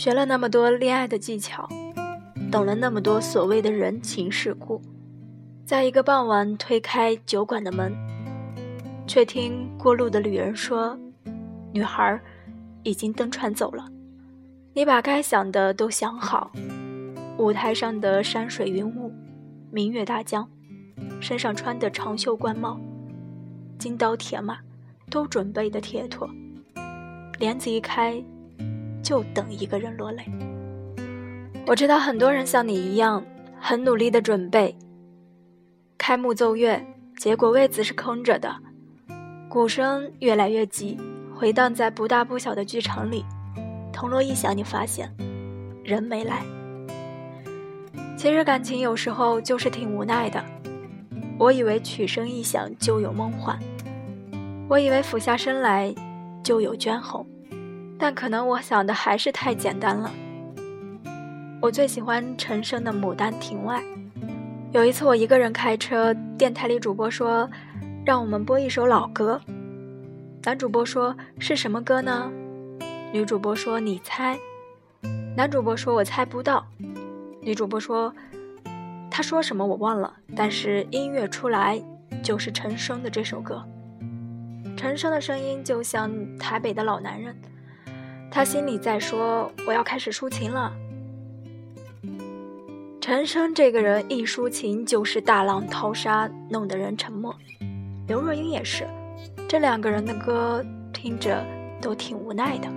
[0.00, 1.68] 学了那么多恋爱的技巧，
[2.50, 4.80] 懂了那么多所谓的人情世故，
[5.66, 7.94] 在一个傍晚推开酒馆的门，
[9.06, 10.98] 却听过路的旅人说
[11.74, 12.18] ：“女孩
[12.82, 13.86] 已经登船走了。”
[14.72, 16.50] 你把该想的都想好，
[17.36, 19.12] 舞台上的山水云雾，
[19.70, 20.48] 明月大江，
[21.20, 22.80] 身上穿的长袖官帽，
[23.78, 24.56] 金刀铁马，
[25.10, 26.26] 都准备的铁妥。
[27.38, 28.24] 帘子一开。
[29.02, 30.24] 就等一个人落泪。
[31.66, 33.24] 我知道很多人像你一样，
[33.60, 34.76] 很努力的准备。
[35.98, 36.84] 开幕奏乐，
[37.16, 38.56] 结果位子是空着的。
[39.48, 40.98] 鼓声越来越急，
[41.34, 43.24] 回荡在不大不小的剧场里。
[43.92, 45.12] 铜锣一响，你发现
[45.84, 46.42] 人没来。
[48.16, 50.44] 其实感情有时候就是挺无奈的。
[51.38, 53.58] 我以为曲声一响就有梦幻，
[54.68, 55.94] 我以为俯下身来
[56.42, 57.26] 就有娟红。
[58.00, 60.10] 但可能我想的还是太简单了。
[61.60, 63.82] 我最喜欢陈升的《牡丹亭外》。
[64.72, 67.48] 有一次我一个人开车，电台里主播说，
[68.06, 69.38] 让我们播一首老歌。
[70.44, 72.32] 男主播说是什么歌呢？
[73.12, 74.38] 女主播说你猜。
[75.36, 76.66] 男主播说我猜不到。
[77.42, 78.14] 女主播说，
[79.10, 81.78] 他说什么我忘了，但是音乐出来
[82.22, 83.62] 就是陈升的这首歌。
[84.74, 87.36] 陈升的声音就像台北的老男人。
[88.30, 90.72] 他心里在说：“我要开始抒情了。”
[93.00, 97.34] 陈升这个人一抒情就是大浪淘沙，弄得人沉默。
[98.06, 98.86] 刘若英也是，
[99.48, 101.44] 这两个人的歌听着
[101.80, 102.68] 都挺无奈的。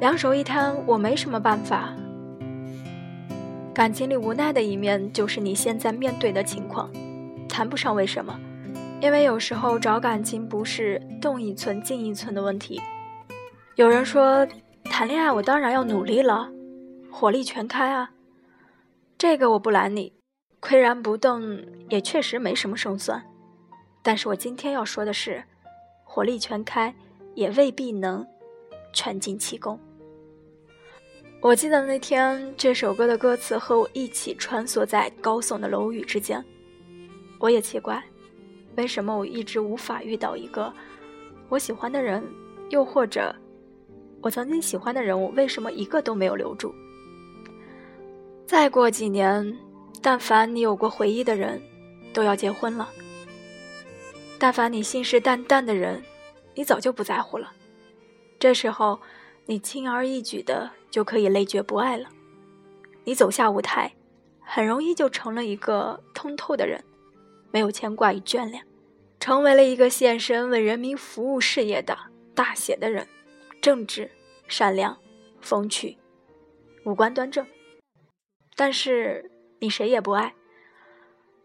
[0.00, 1.92] 两手一摊，我没什么办法。
[3.74, 6.88] 感情里无奈的一面，就是你现在面对的情况，
[7.48, 8.38] 谈不上为什么，
[9.00, 12.80] 因为有时候找感情不是动一寸进一寸的问题。
[13.76, 14.46] 有人说，
[14.84, 16.48] 谈恋爱我当然要努力了，
[17.10, 18.08] 火力全开啊。
[19.18, 20.12] 这个我不拦你，
[20.60, 23.20] 岿然不动也确实没什么胜算。
[24.00, 25.42] 但是我今天要说的是，
[26.04, 26.94] 火力全开
[27.34, 28.24] 也未必能
[28.92, 29.76] 全尽其功。
[31.40, 36.42] 我记得那天这首歌的歌词和我一起穿梭在高耸的楼宇之间，
[37.40, 38.00] 我也奇怪，
[38.76, 40.72] 为什么我一直无法遇到一个
[41.48, 42.24] 我喜欢的人，
[42.70, 43.34] 又或者。
[44.24, 46.74] 我曾经喜欢的人，我为什么一个都没有留住？
[48.46, 49.58] 再过几年，
[50.00, 51.60] 但凡你有过回忆的人，
[52.14, 52.86] 都要结婚了；
[54.38, 56.02] 但凡你信誓旦旦的人，
[56.54, 57.52] 你早就不在乎了。
[58.38, 58.98] 这时候，
[59.44, 62.08] 你轻而易举的就可以累觉不爱了。
[63.04, 63.92] 你走下舞台，
[64.40, 66.82] 很容易就成了一个通透的人，
[67.50, 68.64] 没有牵挂与眷恋，
[69.20, 71.94] 成为了一个献身为人民服务事业的
[72.34, 73.06] 大写的人。
[73.64, 74.10] 正直、
[74.46, 74.94] 善良、
[75.40, 75.96] 风趣，
[76.84, 77.46] 五官端正，
[78.54, 80.34] 但是你谁也不爱。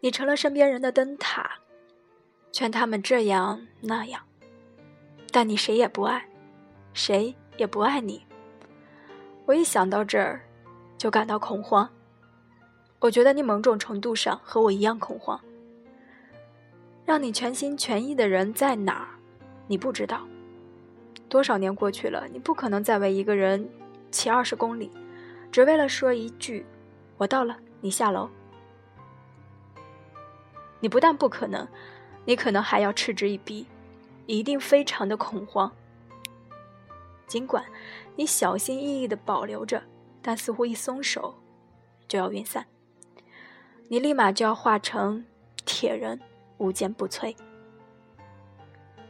[0.00, 1.48] 你成了身边人的灯塔，
[2.50, 4.20] 劝他们这样那样，
[5.30, 6.28] 但你谁也不爱，
[6.92, 8.26] 谁也不爱你。
[9.46, 10.40] 我一想到这儿，
[10.98, 11.88] 就感到恐慌。
[12.98, 15.40] 我觉得你某种程度上和我一样恐慌。
[17.04, 19.14] 让你全心全意的人在哪儿？
[19.68, 20.26] 你不知道。
[21.30, 23.70] 多少年过去了，你不可能再为一个人
[24.10, 24.90] 骑二十公里，
[25.52, 26.66] 只为了说一句
[27.16, 28.28] “我到了，你下楼”。
[30.80, 31.68] 你不但不可能，
[32.24, 33.64] 你可能还要嗤之以鼻，
[34.26, 35.70] 一定非常的恐慌。
[37.28, 37.64] 尽管
[38.16, 39.80] 你小心翼翼的保留着，
[40.20, 41.36] 但似乎一松手
[42.08, 42.66] 就要晕散，
[43.86, 45.24] 你立马就要化成
[45.64, 46.20] 铁人，
[46.58, 47.36] 无坚不摧。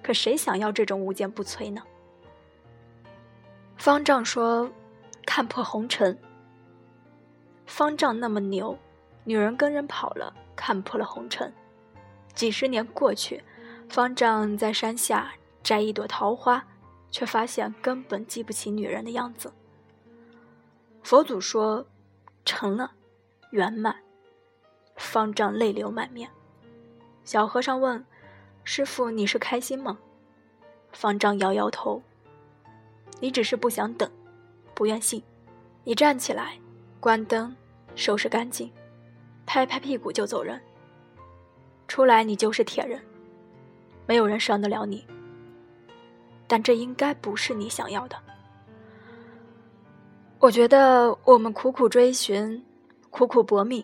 [0.00, 1.82] 可谁想要这种无坚不摧呢？
[3.84, 4.72] 方丈说
[5.26, 6.18] ：“看破红尘。”
[7.68, 8.78] 方丈那么牛，
[9.24, 11.52] 女人跟人跑了，看破了红尘。
[12.34, 13.44] 几十年过去，
[13.90, 16.66] 方丈在山下摘一朵桃花，
[17.10, 19.52] 却发现根本记不起女人的样子。
[21.02, 21.84] 佛祖说
[22.46, 22.92] ：“成了，
[23.50, 23.94] 圆满。”
[24.96, 26.30] 方丈泪流满面。
[27.22, 28.02] 小和尚问
[28.64, 29.98] ：“师傅，你是开心吗？”
[30.90, 32.02] 方丈摇摇头。
[33.20, 34.10] 你只是不想等，
[34.74, 35.22] 不愿信。
[35.84, 36.58] 你站起来，
[37.00, 37.54] 关灯，
[37.94, 38.70] 收拾干净，
[39.46, 40.60] 拍拍屁股就走人。
[41.86, 43.00] 出来，你就是铁人，
[44.06, 45.06] 没有人伤得了你。
[46.46, 48.16] 但这应该不是你想要的。
[50.38, 52.62] 我觉得我们苦苦追寻，
[53.10, 53.82] 苦苦搏命，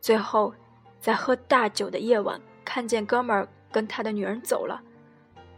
[0.00, 0.52] 最后
[1.00, 4.80] 在喝大酒的夜晚，看见哥们儿跟他的女人走了，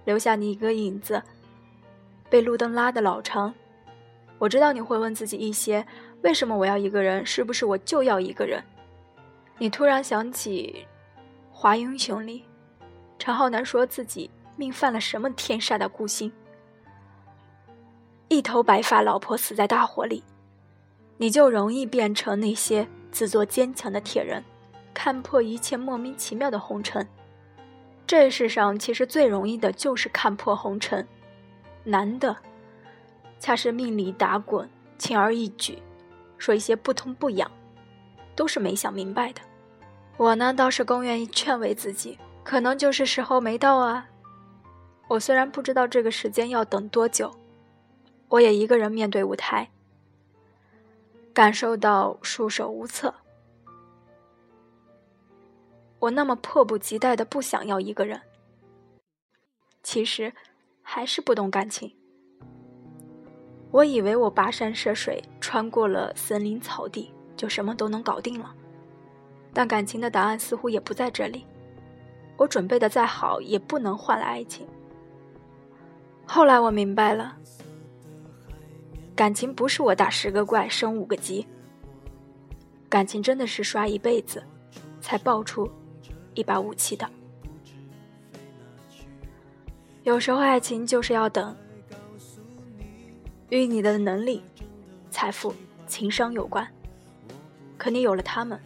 [0.05, 1.23] 留下你一个影子。
[2.35, 3.55] 被路灯拉得老长，
[4.41, 5.87] 我知道你会问自己一些：
[6.23, 7.25] 为什么我要一个人？
[7.25, 8.61] 是不是我就要一个人？
[9.57, 10.85] 你突然想起
[11.53, 12.45] 《华英雄》里，
[13.21, 16.33] 陈浩南说自己命犯了什么天煞的孤星，
[18.27, 20.25] 一头白发老婆死在大火里，
[21.19, 24.43] 你就容易变成那些自作坚强的铁人，
[24.93, 27.07] 看破一切莫名其妙的红尘。
[28.09, 31.07] 这世上其实最容易的就是看破红尘，
[31.85, 32.37] 难的。
[33.39, 35.79] 恰是命里打滚，轻而易举，
[36.39, 37.51] 说一些不痛不痒，
[38.35, 39.41] 都是没想明白的。
[40.17, 44.09] 我呢，倒是更愿意劝慰自己，可能就是时候没到啊。
[45.09, 47.31] 我虽然不知道这个时间要等多久，
[48.29, 49.71] 我也一个人面对舞台，
[51.35, 53.15] 感受到束手无策。
[55.99, 58.21] 我那么迫不及待的不想要一个人，
[59.83, 60.33] 其实
[60.87, 61.93] 还是不懂感情。
[63.73, 68.55] 我以为我跋山涉水，穿过了森林草地，就什么都能搞定了。
[69.53, 71.45] 但感情的答案似乎也不在这里。
[72.37, 74.67] 我准备的再好，也不能换来爱情。
[76.27, 77.37] 后来我明白了，
[79.17, 81.47] 感情不是我打十个怪升五个级，
[82.89, 84.43] 感情真的是刷一辈子，
[85.01, 85.69] 才爆出
[86.35, 87.09] 一把武器的。
[90.05, 91.57] 有时候爱情就是要等。
[93.49, 94.43] 与你的能力、
[95.11, 95.55] 财富、
[95.87, 96.67] 情商有关，
[97.79, 98.61] 可你有了他们，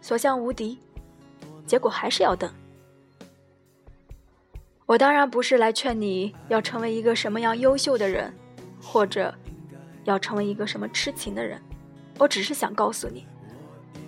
[0.00, 0.76] 所向无敌，
[1.64, 2.52] 结果还是要等。
[4.84, 8.34] 我当然不是来劝你要成为一个什么样优秀的人，
[8.82, 9.32] 或者
[10.02, 11.62] 要成为一个什么痴情的人，
[12.18, 13.24] 我只是想告诉你，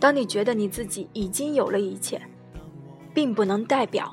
[0.00, 2.20] 当你觉得你自己已经有了一切，
[3.14, 4.12] 并不能代表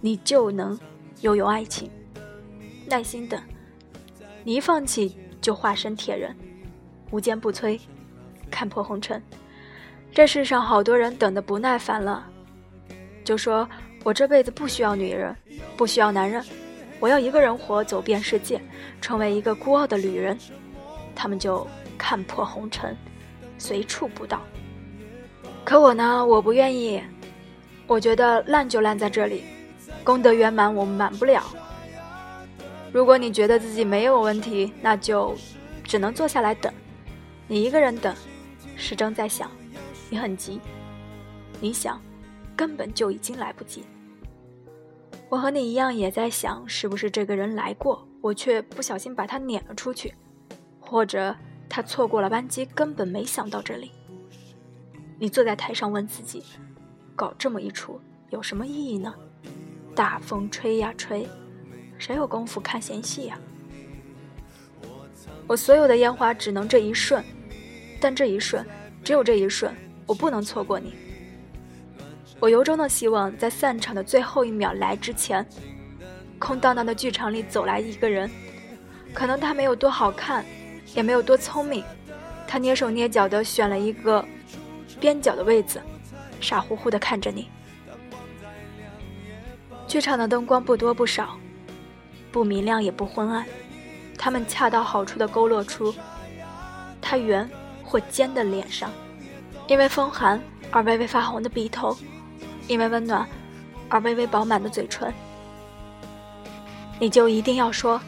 [0.00, 0.76] 你就能
[1.22, 1.90] 拥有爱情。
[2.86, 3.40] 耐心等。
[4.44, 6.36] 你一放弃就化身铁人，
[7.10, 7.80] 无坚不摧，
[8.50, 9.22] 看破红尘。
[10.12, 12.26] 这世上好多人等得不耐烦了，
[13.24, 13.68] 就说
[14.04, 15.34] 我这辈子不需要女人，
[15.76, 16.44] 不需要男人，
[17.00, 18.60] 我要一个人活，走遍世界，
[19.00, 20.36] 成为一个孤傲的旅人。
[21.14, 21.66] 他们就
[21.96, 22.96] 看破红尘，
[23.58, 24.42] 随处不到。
[25.64, 27.00] 可我呢，我不愿意。
[27.86, 29.44] 我觉得烂就烂在这里，
[30.04, 31.42] 功德圆满我们满不了。
[32.92, 35.34] 如果你觉得自己没有问题，那就
[35.84, 36.72] 只能坐下来等。
[37.48, 38.14] 你一个人等，
[38.76, 39.50] 时针在响，
[40.10, 40.60] 你很急，
[41.60, 42.00] 你想，
[42.56, 43.84] 根本就已经来不及。
[45.28, 50.14] 我和你一样也在想，是不是这个人来过，我却不小心把他撵了出去，
[50.78, 51.34] 或者
[51.68, 53.92] 他错过了班机，根本没想到这里。
[55.18, 56.42] 你坐在台上问自己，
[57.16, 57.98] 搞这么一出
[58.28, 59.14] 有什么意义呢？
[60.02, 61.28] 大风吹呀吹。
[61.96, 63.38] 谁有功夫看闲戏呀？
[65.46, 67.24] 我所有的烟花只能这一瞬，
[68.00, 68.66] 但这一瞬，
[69.04, 69.72] 只有这一瞬，
[70.04, 70.94] 我不能错过你。
[72.40, 75.46] 我由衷的希望，在散场的最后一秒来之前，
[76.36, 78.28] 空荡荡的剧场里走来一个人，
[79.14, 80.44] 可能他没有多好看，
[80.96, 81.84] 也没有多聪明，
[82.48, 84.24] 他蹑手蹑脚的选了一个
[84.98, 85.80] 边角的位子，
[86.40, 87.48] 傻乎乎的看着你。
[89.92, 91.36] 剧场的灯光不多不少。
[92.30, 93.44] 不明亮也不昏暗，
[94.16, 95.94] 它们恰到好处地勾勒出
[96.98, 97.46] 他圆
[97.84, 98.90] 或尖的脸上，
[99.68, 101.94] 因为风寒而微微发红的鼻头，
[102.68, 103.28] 因为温暖
[103.90, 105.12] 而微微饱满的嘴唇。
[106.98, 108.00] 你就一定要说，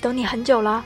[0.00, 0.84] 等你很久了。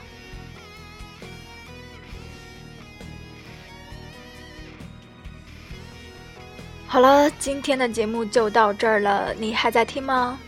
[6.89, 10.39] 好了，今天的节目就到这儿了，你还在听吗？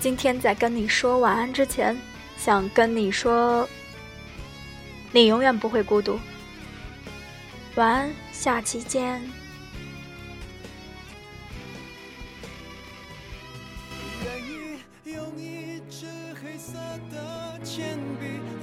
[0.00, 1.96] 今天在跟你说晚安之前，
[2.36, 3.68] 想跟你说，
[5.12, 6.18] 你永远不会孤独。
[7.76, 9.22] 晚安，下期见。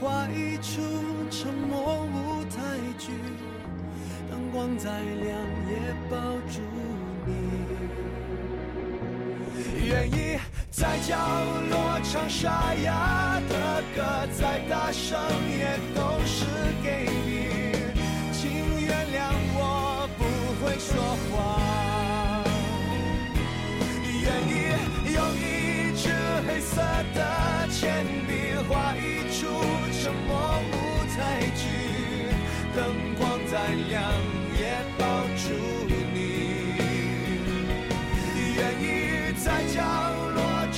[0.02, 0.82] 画一出
[1.30, 2.62] 沉默舞台
[2.98, 3.12] 剧，
[4.29, 5.27] 灯光再亮
[5.70, 5.74] 也
[6.10, 6.18] 抱
[6.50, 6.62] 住
[7.25, 7.32] 你。
[9.88, 10.39] 愿意。
[10.72, 11.18] 在角
[11.70, 13.98] 落唱沙哑的歌，
[14.32, 16.46] 再大声也都是
[16.82, 17.19] 给你。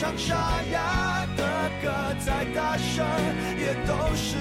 [0.01, 1.43] 唱沙哑的
[1.79, 1.91] 歌
[2.25, 3.05] 再大声
[3.59, 4.35] 也都是